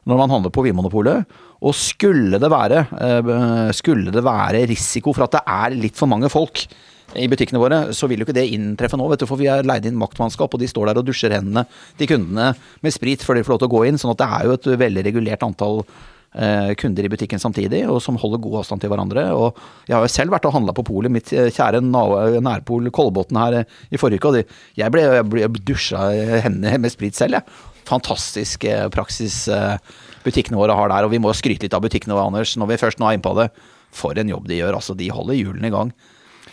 [0.05, 1.39] når man handler på Vinmonopolet.
[1.65, 2.85] Og skulle det være,
[3.75, 6.61] skulle det være risiko for at det er litt for mange folk
[7.17, 9.65] i butikkene våre, så vil jo ikke det inntreffe nå, vet du, for vi har
[9.65, 11.65] leid inn maktmannskap, og de står der og dusjer hendene
[11.97, 12.51] til kundene
[12.85, 13.97] med sprit før de får lov til å gå inn.
[14.01, 17.97] sånn at det er jo et veldig regulert antall eh, kunder i butikken samtidig, og
[18.05, 19.25] som holder god avstand til hverandre.
[19.33, 19.57] Og
[19.89, 23.61] jeg har jo selv vært og handla på polet, mitt eh, kjære nærpol Kolbotn her
[23.63, 26.05] eh, i forrige uke, og jeg ble, jeg ble dusja
[26.45, 27.65] hendene med sprit selv, jeg.
[27.89, 29.47] Fantastisk praksis
[30.21, 32.77] butikkene våre har der, og vi må skryte litt av butikkene våre, Anders, når vi
[32.83, 33.49] først nå er inne på det.
[33.95, 34.93] For en jobb de gjør, altså.
[34.93, 35.89] De holder hjulene i gang.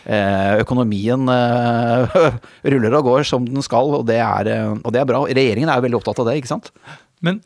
[0.07, 2.17] Eh, økonomien eh,
[2.71, 5.25] ruller og går som den skal, og det, er, eh, og det er bra.
[5.27, 6.71] Regjeringen er jo veldig opptatt av det, ikke sant?
[7.27, 7.41] Men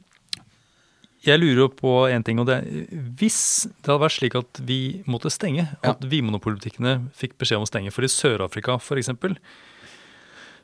[1.24, 4.80] jeg lurer på en ting, og det er hvis det hadde vært slik at vi
[5.08, 5.94] måtte stenge, ja.
[5.94, 9.12] at vinmonopolbutikkene fikk beskjed om å stenge, for i Sør-Afrika f.eks.,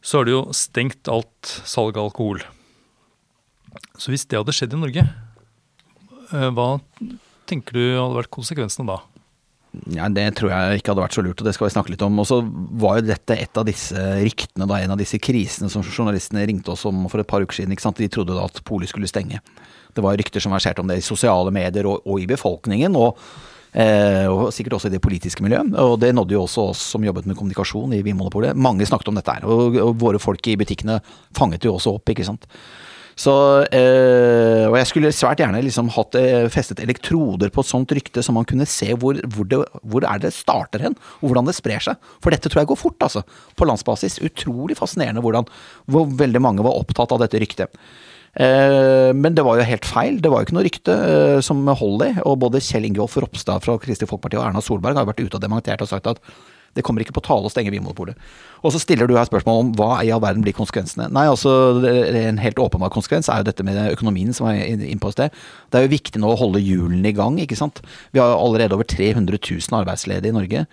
[0.07, 2.44] så har de jo stengt alt salg av alkohol.
[3.99, 5.03] Så hvis det hadde skjedd i Norge,
[6.31, 6.68] hva
[7.49, 9.01] tenker du hadde vært konsekvensene da?
[9.94, 12.04] Ja, Det tror jeg ikke hadde vært så lurt, og det skal vi snakke litt
[12.06, 12.18] om.
[12.22, 12.40] Og så
[12.82, 16.72] var jo dette et av disse ryktene, da, en av disse krisene som journalistene ringte
[16.72, 17.74] oss om for et par uker siden.
[17.74, 18.00] ikke sant?
[18.00, 19.42] De trodde da at polet skulle stenge.
[19.96, 22.96] Det var rykter som verserte om det i sosiale medier og, og i befolkningen.
[22.96, 23.20] og
[23.76, 25.74] Eh, og sikkert også i det politiske miljøet.
[25.82, 28.56] Og det nådde jo også oss som jobbet med kommunikasjon i Vinmonopolet.
[28.56, 30.96] Mange snakket om dette her, og, og, våre folk i butikkene
[31.36, 32.48] fanget jo også opp, ikke sant.
[33.16, 33.33] Så,
[33.64, 38.20] øh, og jeg skulle svært gjerne liksom hatt øh, festet elektroder på et sånt rykte,
[38.20, 41.57] så man kunne se hvor, hvor, det, hvor er det starter hen, og hvordan det
[41.57, 42.11] sprer seg.
[42.20, 43.22] For dette tror jeg går fort, altså.
[43.57, 44.18] På landsbasis.
[44.26, 45.48] Utrolig fascinerende hvordan,
[45.88, 47.72] hvor veldig mange var opptatt av dette ryktet.
[48.37, 50.18] Uh, men det var jo helt feil.
[50.20, 50.96] Det var jo ikke noe rykte
[51.46, 52.18] som holder i.
[52.29, 55.44] Og både Kjell Ingolf Ropstad fra Kristelig Folkeparti og Erna Solberg har vært ute og
[55.46, 56.20] dementert og sagt at
[56.76, 58.18] det kommer ikke på tale å stenge Vinmonopolet.
[58.62, 61.08] Og så stiller du her spørsmål om hva i all verden blir konsekvensene.
[61.14, 61.52] Nei, altså
[61.86, 65.34] En helt åpenbar konsekvens er jo dette med økonomien som er inne på sted.
[65.70, 67.82] Det er jo viktig nå å holde hjulene i gang, ikke sant.
[68.12, 70.66] Vi har allerede over 300 000 arbeidsledige i Norge.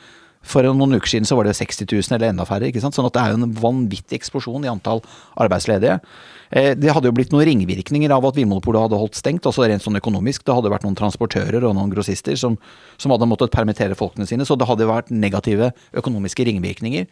[0.43, 2.67] For noen uker siden så var det 60 000 eller enda færre.
[2.67, 2.95] ikke sant?
[2.97, 4.99] Sånn at det er jo en vanvittig eksplosjon i antall
[5.39, 6.01] arbeidsledige.
[6.51, 9.86] Eh, det hadde jo blitt noen ringvirkninger av at Vinmonopolet hadde holdt stengt, altså rent
[9.86, 10.43] sånn økonomisk.
[10.45, 12.60] Det hadde vært noen transportører og noen grossister som,
[13.01, 17.08] som hadde måttet permittere folkene sine, så det hadde vært negative økonomiske ringvirkninger.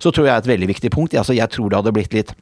[0.00, 1.14] Så tror jeg er et veldig viktig punkt.
[1.14, 2.32] Altså, jeg tror det hadde blitt litt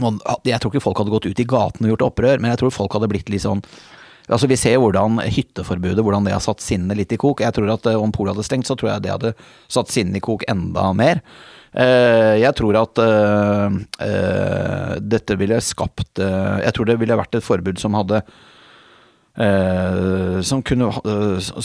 [0.00, 2.72] Jeg tror ikke folk hadde gått ut i gaten og gjort opprør, men jeg tror
[2.72, 3.60] folk hadde blitt litt sånn
[4.28, 7.42] Altså Vi ser hvordan hytteforbudet hvordan det har satt sinnet litt i kok.
[7.44, 9.34] Jeg tror at eh, Om polet hadde stengt, så tror jeg det hadde
[9.70, 11.22] satt sinnet i kok enda mer.
[11.70, 13.68] Eh, jeg tror at uh,
[14.98, 18.24] dette ville skapt Jeg tror det ville vært et forbud som hadde
[20.44, 20.88] som, kunne,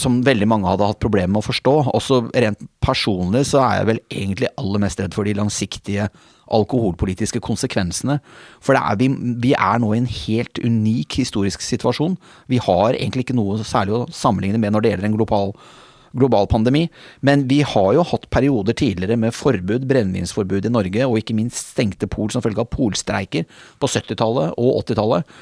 [0.00, 1.72] som veldig mange hadde hatt problemer med å forstå.
[1.98, 6.06] Også rent personlig så er jeg vel egentlig aller mest redd for de langsiktige
[6.54, 8.18] alkoholpolitiske konsekvensene.
[8.62, 9.10] For er, vi,
[9.42, 12.16] vi, er nå i en helt unik historisk situasjon.
[12.50, 15.56] Vi har egentlig ikke noe særlig å sammenligne med når det gjelder en global
[16.16, 16.86] global pandemi.
[17.20, 21.74] Men vi har jo hatt perioder tidligere med forbud, brennevinsforbud i Norge, og ikke minst
[21.74, 23.44] stengte pol som følge av polstreiker
[23.82, 25.36] på 70-tallet og 80-tallet.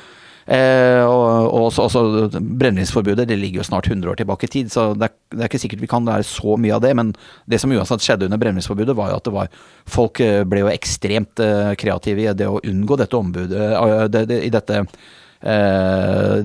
[0.45, 2.03] Eh, og, og også,
[2.37, 5.49] Brennevinsforbudet det ligger jo snart 100 år tilbake i tid, så det er, det er,
[5.49, 6.93] ikke sikkert vi kan lære så mye av det.
[6.99, 7.13] Men
[7.51, 9.53] det som uansett skjedde under brennevinsforbudet, var jo at var
[9.89, 13.69] folk eh, ble jo ekstremt uh, kreative i det å unngå dette ombudet,
[14.13, 14.85] det, det, i dette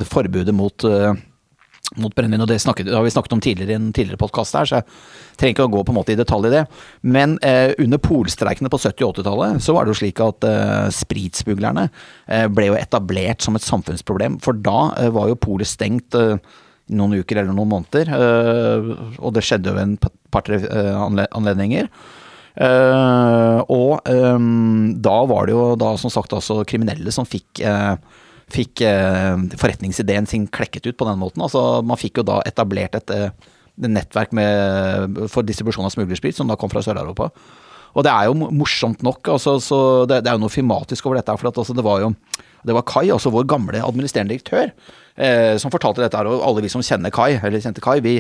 [0.10, 0.84] forbudet mot
[1.98, 4.58] mot brennevin, og det, snakket, det, har vi snakket om tidligere i en tidligere podkast
[4.58, 6.64] her, så jeg trenger ikke å gå på en måte i detalj i det.
[7.02, 10.86] Men eh, under polstreikene på 70- og 80-tallet så var det jo slik at eh,
[10.94, 14.38] spritsmuglerne eh, ble jo etablert som et samfunnsproblem.
[14.46, 16.38] For da eh, var jo polet stengt eh,
[16.94, 20.62] noen uker eller noen måneder, eh, og det skjedde jo ved en par-tre
[21.34, 21.90] anledninger.
[22.60, 24.10] og
[25.06, 27.62] da var det jo da som sagt altså kriminelle som fikk
[28.54, 31.44] fikk eh, forretningsideen sin klekket ut på den måten.
[31.46, 36.36] Altså, man fikk jo da etablert et, et eh, nettverk med, for distribusjon av smuglersprit,
[36.36, 37.30] som da kom fra Sør-Europa.
[37.98, 39.32] Og det er jo morsomt nok.
[39.34, 39.58] Altså,
[40.10, 41.36] det, det, er jo noe filmatisk over dette.
[41.40, 42.14] For at, altså, det var jo
[42.68, 44.74] det var Kai, altså vår gamle administrerende direktør,
[45.16, 46.24] eh, som fortalte dette.
[46.28, 48.18] Og alle vi som kjenner Kai, eller kjente Kai, vi,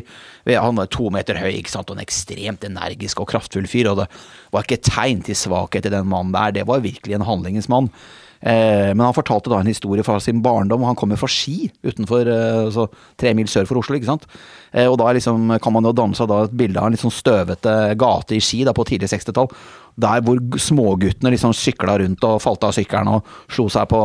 [0.48, 3.92] vi, han var to meter høy ikke sant, og en ekstremt energisk og kraftfull fyr.
[3.92, 4.08] Og det
[4.56, 6.56] var ikke tegn til svakhet i den mannen der.
[6.56, 7.92] Det var virkelig en handlingens mann.
[8.40, 11.68] Eh, men han fortalte da en historie fra sin barndom, og han kommer fra Ski,
[11.84, 12.88] utenfor eh, altså,
[13.20, 13.98] tre mil sør for Oslo.
[13.98, 14.28] ikke sant?
[14.72, 17.04] Eh, og da liksom, kan man jo danne seg da et bilde av en litt
[17.04, 19.52] sånn støvete gate i Ski da, på tidlig 60-tall.
[20.00, 24.02] Der hvor småguttene liksom sykla rundt og falt av sykkelen og slo seg på,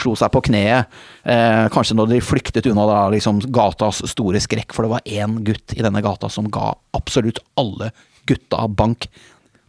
[0.00, 0.98] slo seg på kneet.
[1.28, 5.40] Eh, kanskje når de flyktet unna da, liksom, gatas store skrekk, for det var én
[5.44, 7.92] gutt i denne gata som ga absolutt alle
[8.26, 9.10] gutta bank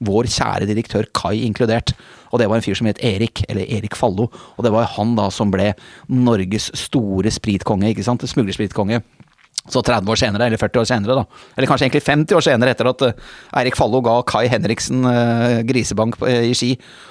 [0.04, 1.94] vår kjære direktør Kai inkludert.
[2.32, 4.28] Og det var en fyr som het Erik, eller Erik Fallo.
[4.58, 5.72] Og det var han da som ble
[6.12, 8.26] Norges store spritkonge, ikke sant.
[8.28, 9.02] Smuglerspritkonge.
[9.68, 12.72] Så 30 år senere, eller 40 år senere, da, eller kanskje egentlig 50 år senere,
[12.72, 13.26] etter at uh,
[13.60, 16.70] Eirik Fallo ga Kai Henriksen uh, grisebank uh, i Ski,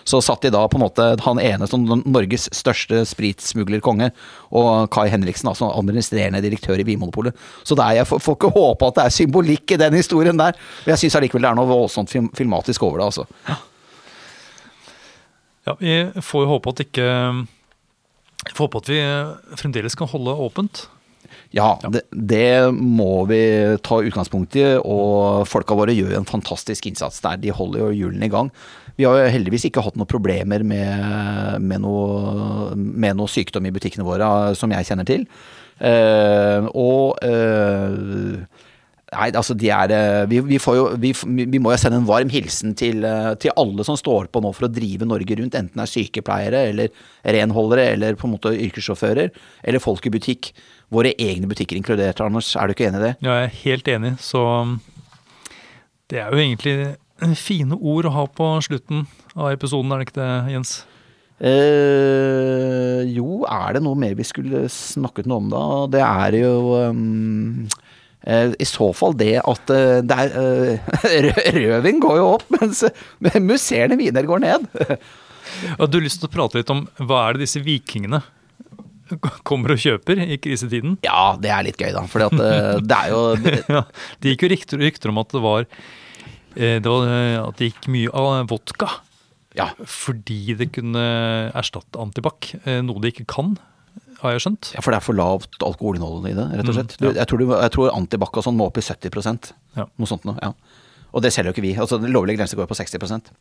[0.09, 4.09] så satt de da på en måte han ene som Norges største spritsmuglerkonge,
[4.57, 7.37] og Kai Henriksen altså administrerende direktør i Vinmonopolet.
[7.67, 10.57] Så er, jeg får, ikke håpe at det er symbolikk i den historien der.
[10.85, 13.27] Men jeg syns allikevel det er noe voldsomt film, filmatisk over det, altså.
[13.51, 13.61] Ja.
[15.69, 17.09] ja, vi får jo håpe at ikke
[18.55, 19.01] får håpe at vi
[19.61, 20.87] fremdeles kan holde åpent.
[21.57, 23.41] Ja, det, det, må vi
[23.87, 24.65] ta utgangspunkt i.
[24.81, 27.41] Og folka våre gjør en fantastisk innsats der.
[27.43, 28.51] De holder jo hjulene i gang.
[28.97, 33.75] Vi har jo heldigvis ikke hatt noen problemer med, med, noe, med noe sykdom i
[33.75, 35.27] butikkene våre, som jeg kjenner til.
[35.77, 38.41] Eh, og uh,
[39.15, 42.31] Nei, altså de er eh, vi, vi, jo, vi, vi, må jo sende en varm
[42.33, 43.05] hilsen til,
[43.39, 46.65] til, alle som står på nå for å drive Norge rundt, enten det er sykepleiere
[46.73, 47.05] eller
[47.37, 49.31] renholdere eller på en måte yrkessjåfører
[49.63, 50.51] eller folk i butikk
[50.93, 52.53] våre egne butikker inkludert, Anders.
[52.59, 53.15] Er du ikke enig i det?
[53.27, 54.13] Ja, jeg er helt enig.
[54.23, 54.43] Så
[56.11, 56.77] det er jo egentlig
[57.41, 60.77] fine ord å ha på slutten av episoden, er det ikke det, Jens?
[61.37, 65.65] Eh, jo, er det noe mer vi skulle snakket noe om da?
[65.93, 66.53] Det er jo
[66.93, 67.83] um, eh,
[68.27, 70.33] i så fall det at uh, det er,
[70.75, 72.83] uh, Rødvin går jo opp, mens
[73.39, 74.67] musserende viner går ned.
[75.79, 78.23] Og du har lyst til å prate litt om hva er det disse vikingene
[79.47, 80.97] kommer og kjøper i krisetiden.
[81.07, 82.03] Ja, det er litt gøy, da.
[82.11, 83.21] For eh, det er jo
[83.71, 83.85] ja,
[84.19, 85.67] Det gikk jo rykter, rykter, om at det var,
[86.57, 88.91] eh, det var eh, At det gikk mye av vodka.
[89.57, 89.71] Ja.
[89.89, 91.05] Fordi det kunne
[91.57, 92.51] erstatte antibac.
[92.85, 93.55] Noe det ikke kan,
[94.23, 94.71] har jeg skjønt.
[94.77, 96.97] Ja, For det er for lavt alkoholinnhold i det, rett og mm, slett.
[96.99, 97.13] Mm, ja.
[97.21, 99.87] jeg, tror du, jeg tror antibac og sånn må opp i 70 ja.
[99.87, 100.39] Noe sånt noe.
[100.43, 100.55] Ja.
[101.17, 101.77] Og det selger jo ikke vi.
[101.81, 103.33] Altså, Den lovlige grense går på 60%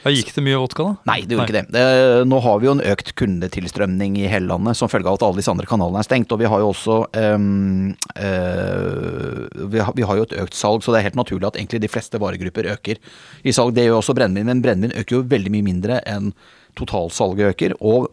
[0.00, 0.92] ja, gikk det mye vodka, da?
[1.10, 1.60] Nei, det gjorde Nei.
[1.60, 1.72] ikke det.
[1.76, 2.20] det.
[2.30, 5.40] Nå har vi jo en økt kundetilstrømning i hele landet som følge av at alle
[5.42, 6.32] disse andre kanalene er stengt.
[6.32, 6.96] Og vi har jo også
[7.36, 11.50] um, uh, vi, har, vi, har, jo et økt salg, så det er helt naturlig
[11.50, 13.00] at egentlig de fleste varegrupper øker
[13.44, 13.74] i salg.
[13.76, 16.32] Det gjør jo også brennevin, men brennevin øker jo veldig mye mindre enn
[16.80, 17.76] totalsalget øker.
[17.84, 18.08] og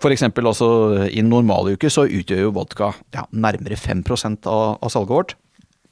[0.00, 0.70] for eksempel altså
[1.10, 4.04] i en normaluke så utgjør jo vodka ja, nærmere 5
[4.48, 5.36] av, av salget vårt.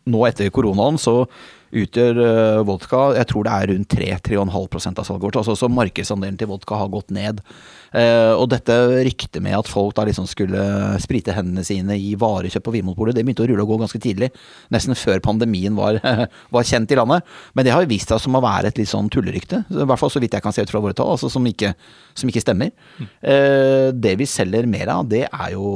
[0.09, 1.27] Nå etter koronaen så
[1.69, 5.41] utgjør uh, vodka jeg tror det er rundt 3-3,5% av salget vårt.
[5.41, 7.43] Altså, så markedsandelen til vodka har gått ned.
[7.89, 8.75] Uh, og dette
[9.07, 10.61] ryktet med at folk da liksom skulle
[11.03, 14.31] sprite hendene sine i varekjøp på Vinmonopolet, det begynte å rulle og gå ganske tidlig.
[14.75, 16.01] Nesten før pandemien var,
[16.55, 17.29] var, kjent i landet.
[17.57, 19.63] Men det har jo vist seg som å være et litt sånn tullerykte.
[19.73, 21.73] I hvert fall så vidt jeg kan se ut fra våre tall, altså som ikke,
[22.19, 22.75] som ikke stemmer.
[22.99, 23.09] Mm.
[23.23, 25.69] Uh, det vi selger mer av, det er jo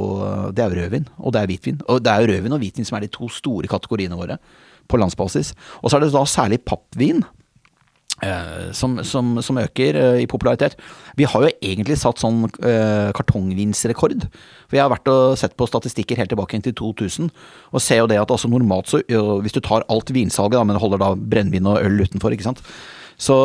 [0.53, 1.81] det er rødvin, og det er hvitvin.
[1.89, 4.37] Og det er jo rødvin og hvitvin som er de to store kategoriene våre
[4.89, 5.53] på landsbasis.
[5.81, 7.23] Og så er det da særlig pappvin.
[8.23, 10.77] eh, som, som, som, øker eh, i popularitet.
[11.17, 14.27] Vi har jo egentlig satt sånn eh, kartongvinsrekord.
[14.71, 17.31] Vi har vært og sett på statistikker helt tilbake til 2000,
[17.73, 20.79] og ser jo det at altså normalt så Hvis du tar alt vinsalget, da, men
[20.79, 22.63] holder da brennevin og øl utenfor, ikke sant.
[23.17, 23.35] Så,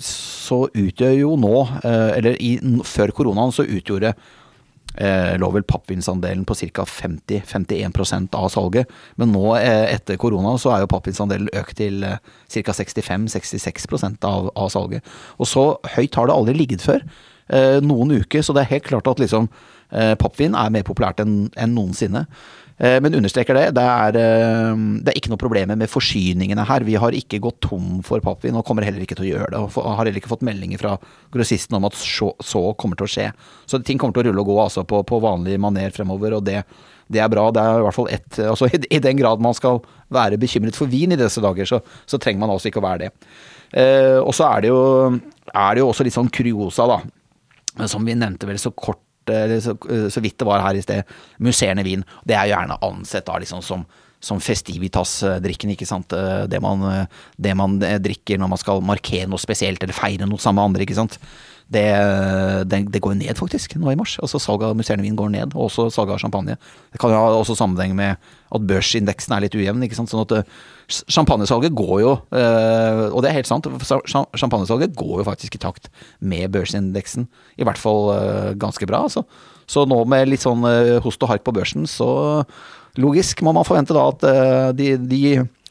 [0.00, 2.54] så utgjør jo nå, eller i,
[2.88, 4.14] før koronaen, så utgjorde
[5.40, 6.84] lå vel pappvinsandelen på ca.
[6.84, 8.90] 50-51% av salget.
[9.16, 12.18] Men nå eh, etter korona så er jo pappvinsandelen økt til eh,
[12.50, 12.74] ca.
[12.74, 15.06] 65-66 av, av salget.
[15.38, 17.04] Og så høyt har det aldri ligget før.
[17.50, 19.48] Eh, noen uker, så det er helt klart at liksom
[19.90, 22.26] eh, pappvin er mer populært enn en noensinne.
[22.80, 23.66] Eh, men understreker det.
[23.76, 26.86] Det er, eh, det er ikke noe problemer med forsyningene her.
[26.88, 29.60] Vi har ikke gått tom for pappvin, og kommer heller ikke til å gjøre det.
[29.60, 30.94] Og har heller ikke fått meldinger fra
[31.30, 33.26] grossisten om at så, så kommer til å skje.
[33.68, 36.46] Så ting kommer til å rulle og gå altså, på, på vanlig maner fremover, og
[36.48, 36.62] det,
[37.12, 37.50] det, er bra.
[37.52, 40.78] Det er i hvert fall ett altså, i, i, den grad man skal være bekymret
[40.78, 43.12] for vin i disse dager, så, så trenger man altså ikke å være det.
[43.76, 44.80] Eh, og så er det, jo,
[45.52, 47.02] er det jo også litt sånn kuriosa, da.
[47.86, 49.04] Som vi nevnte vel så kort
[49.64, 49.76] så,
[50.10, 52.04] så, vidt det var her i sted, musserende vin.
[52.26, 53.84] Det er gjerne ansett da liksom som,
[54.20, 56.12] som festivitas-drikken, ikke sant.
[56.50, 56.84] Det man,
[57.36, 60.86] det man, drikker når man skal markere noe spesielt eller feire noe sammen med andre,
[60.88, 61.18] ikke sant.
[61.70, 61.86] Det,
[62.66, 64.16] det, det går ned faktisk nå i mars.
[64.18, 66.56] Altså Salget av musserende vin går ned, og også salget av champagne.
[66.90, 68.18] Det kan jo ha også sammenheng med
[68.50, 69.84] at børsindeksen er litt ujevn.
[69.86, 70.50] ikke sant, sånn at
[70.90, 73.68] Champagnesalget går jo, eh, og det er helt sant,
[74.34, 75.86] champagnesalget går jo faktisk i takt
[76.18, 77.28] med børsindeksen.
[77.60, 79.22] I hvert fall eh, ganske bra, altså.
[79.70, 82.42] Så nå med litt sånn eh, host og hark på børsen, så
[82.98, 85.22] logisk må man forvente da at de, de,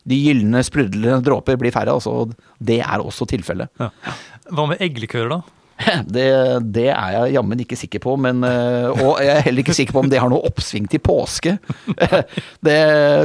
[0.07, 1.99] de gylne, sprudlende dråper blir færre.
[1.99, 2.29] Altså,
[2.63, 3.67] det er også tilfellet.
[3.81, 3.91] Ja.
[4.55, 5.58] Hva med eggelikører, da?
[6.09, 6.27] Det,
[6.75, 9.95] det, er jeg jammen ikke sikker på, men, eh, og jeg er heller ikke sikker
[9.95, 11.55] på om det har noe oppsving til påske.
[12.65, 12.77] Det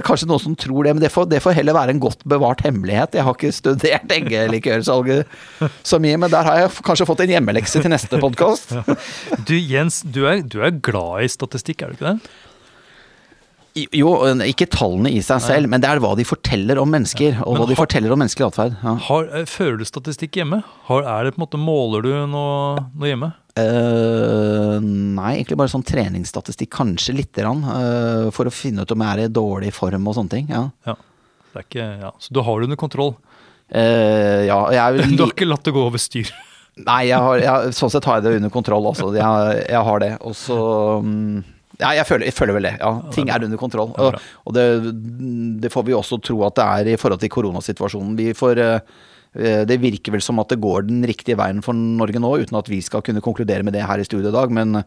[0.07, 2.63] kanskje noen som tror det, men det får, det får heller være en godt bevart
[2.65, 3.17] hemmelighet.
[3.19, 5.27] Jeg har ikke studert eggelikørsalget
[5.83, 8.77] så mye, men der har jeg kanskje fått en hjemmelekse til neste podkast.
[9.49, 12.33] Du Jens, du er, du er glad i statistikk, er du ikke det?
[13.75, 14.11] Jo,
[14.47, 17.41] ikke tallene i seg selv, men det er hva de forteller om mennesker.
[17.43, 18.77] Og hva de forteller om menneskelig atferd.
[18.85, 18.93] Ja.
[19.25, 20.61] Eh, fører du statistikk hjemme?
[20.87, 23.33] Har, er det på en måte, Måler du noe, noe hjemme?
[23.59, 26.71] Uh, nei, egentlig bare sånn treningsstatistikk.
[26.77, 27.65] Kanskje lite grann.
[27.67, 30.55] Uh, for å finne ut om jeg er i dårlig form og sånne ting.
[30.55, 30.69] Ja.
[30.87, 30.95] ja.
[31.51, 32.13] Det er ikke, ja.
[32.23, 33.17] Så du har det under kontroll?
[33.75, 36.31] Uh, ja, jeg, du har ikke latt det gå over styr?
[36.79, 39.11] Nei, jeg har, jeg, sånn sett har jeg det under kontroll også.
[39.19, 40.13] Jeg, jeg har det.
[40.23, 40.61] Og så
[41.03, 41.43] um,
[41.85, 42.75] ja, jeg føler, jeg føler, vel det.
[42.81, 43.95] Ja, ting er under kontroll.
[44.01, 44.69] Og, og det,
[45.63, 48.15] det, får vi også tro at det er i forhold til koronasituasjonen.
[48.19, 52.23] Vi får, eh, det virker vel som at det går den riktige veien for Norge
[52.23, 54.55] nå, uten at vi skal kunne konkludere med det her i studio i dag.
[54.55, 54.83] Men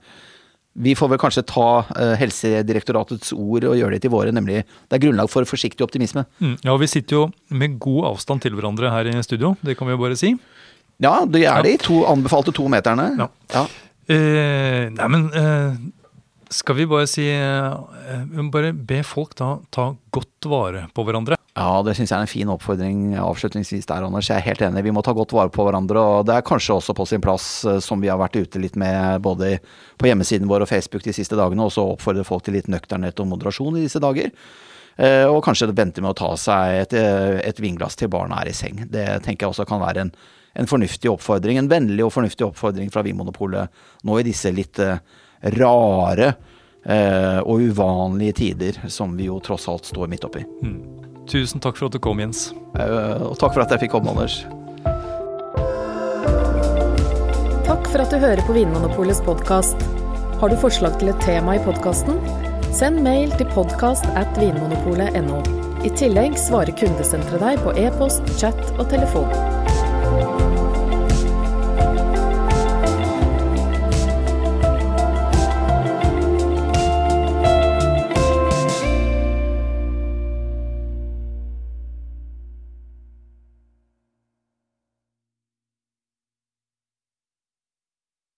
[0.77, 4.97] vi får vel kanskje ta eh, Helsedirektoratets ord og gjøre det til våre, nemlig det
[4.97, 6.27] er grunnlag for forsiktig optimisme.
[6.38, 9.89] Mm, ja, vi sitter jo med god avstand til hverandre her i studio, det kan
[9.89, 10.36] vi jo bare si.
[11.01, 13.12] Ja, det er de to anbefalte to meterne.
[13.17, 13.29] Ja.
[13.53, 13.65] ja.
[14.07, 15.73] Eh, nei, men eh,
[16.49, 21.38] skal vi bare si eh, Bare be folk da ta godt vare på hverandre.
[21.57, 24.27] Ja, det syns jeg er en fin oppfordring avslutningsvis der, Anders.
[24.29, 24.83] Jeg er helt enig.
[24.86, 25.97] Vi må ta godt vare på hverandre.
[25.97, 28.77] Og det er kanskje også på sin plass, eh, som vi har vært ute litt
[28.77, 29.57] med både
[29.97, 33.31] på hjemmesiden vår og Facebook de siste dagene, også oppfordre folk til litt nøkternhet og
[33.33, 34.31] moderasjon i disse dager.
[34.97, 38.57] Eh, og kanskje vente med å ta seg et, et vinglass til barna er i
[38.57, 38.86] seng.
[38.93, 40.15] Det tenker jeg også kan være en,
[40.62, 41.57] en fornuftig oppfordring.
[41.57, 43.73] En vennlig og fornuftig oppfordring fra Vinmonopolet
[44.05, 44.77] nå i disse litt
[45.41, 46.34] rare
[46.86, 50.43] eh, og uvanlige tider som vi jo tross alt står midt oppi.
[50.63, 50.80] Mm.
[51.28, 52.50] Tusen takk for at du kom, Jens.
[52.80, 54.41] Eh, og takk for at jeg fikk komme, Anders.
[57.67, 59.82] Takk for at du hører på Vinmonopolets podkast.
[60.39, 62.21] Har du forslag til et tema i podkasten?
[62.78, 65.41] Send mail til podkast at vinmonopolet.no.
[65.88, 69.57] I tillegg svarer kundesenteret deg på e-post, chat og telefon.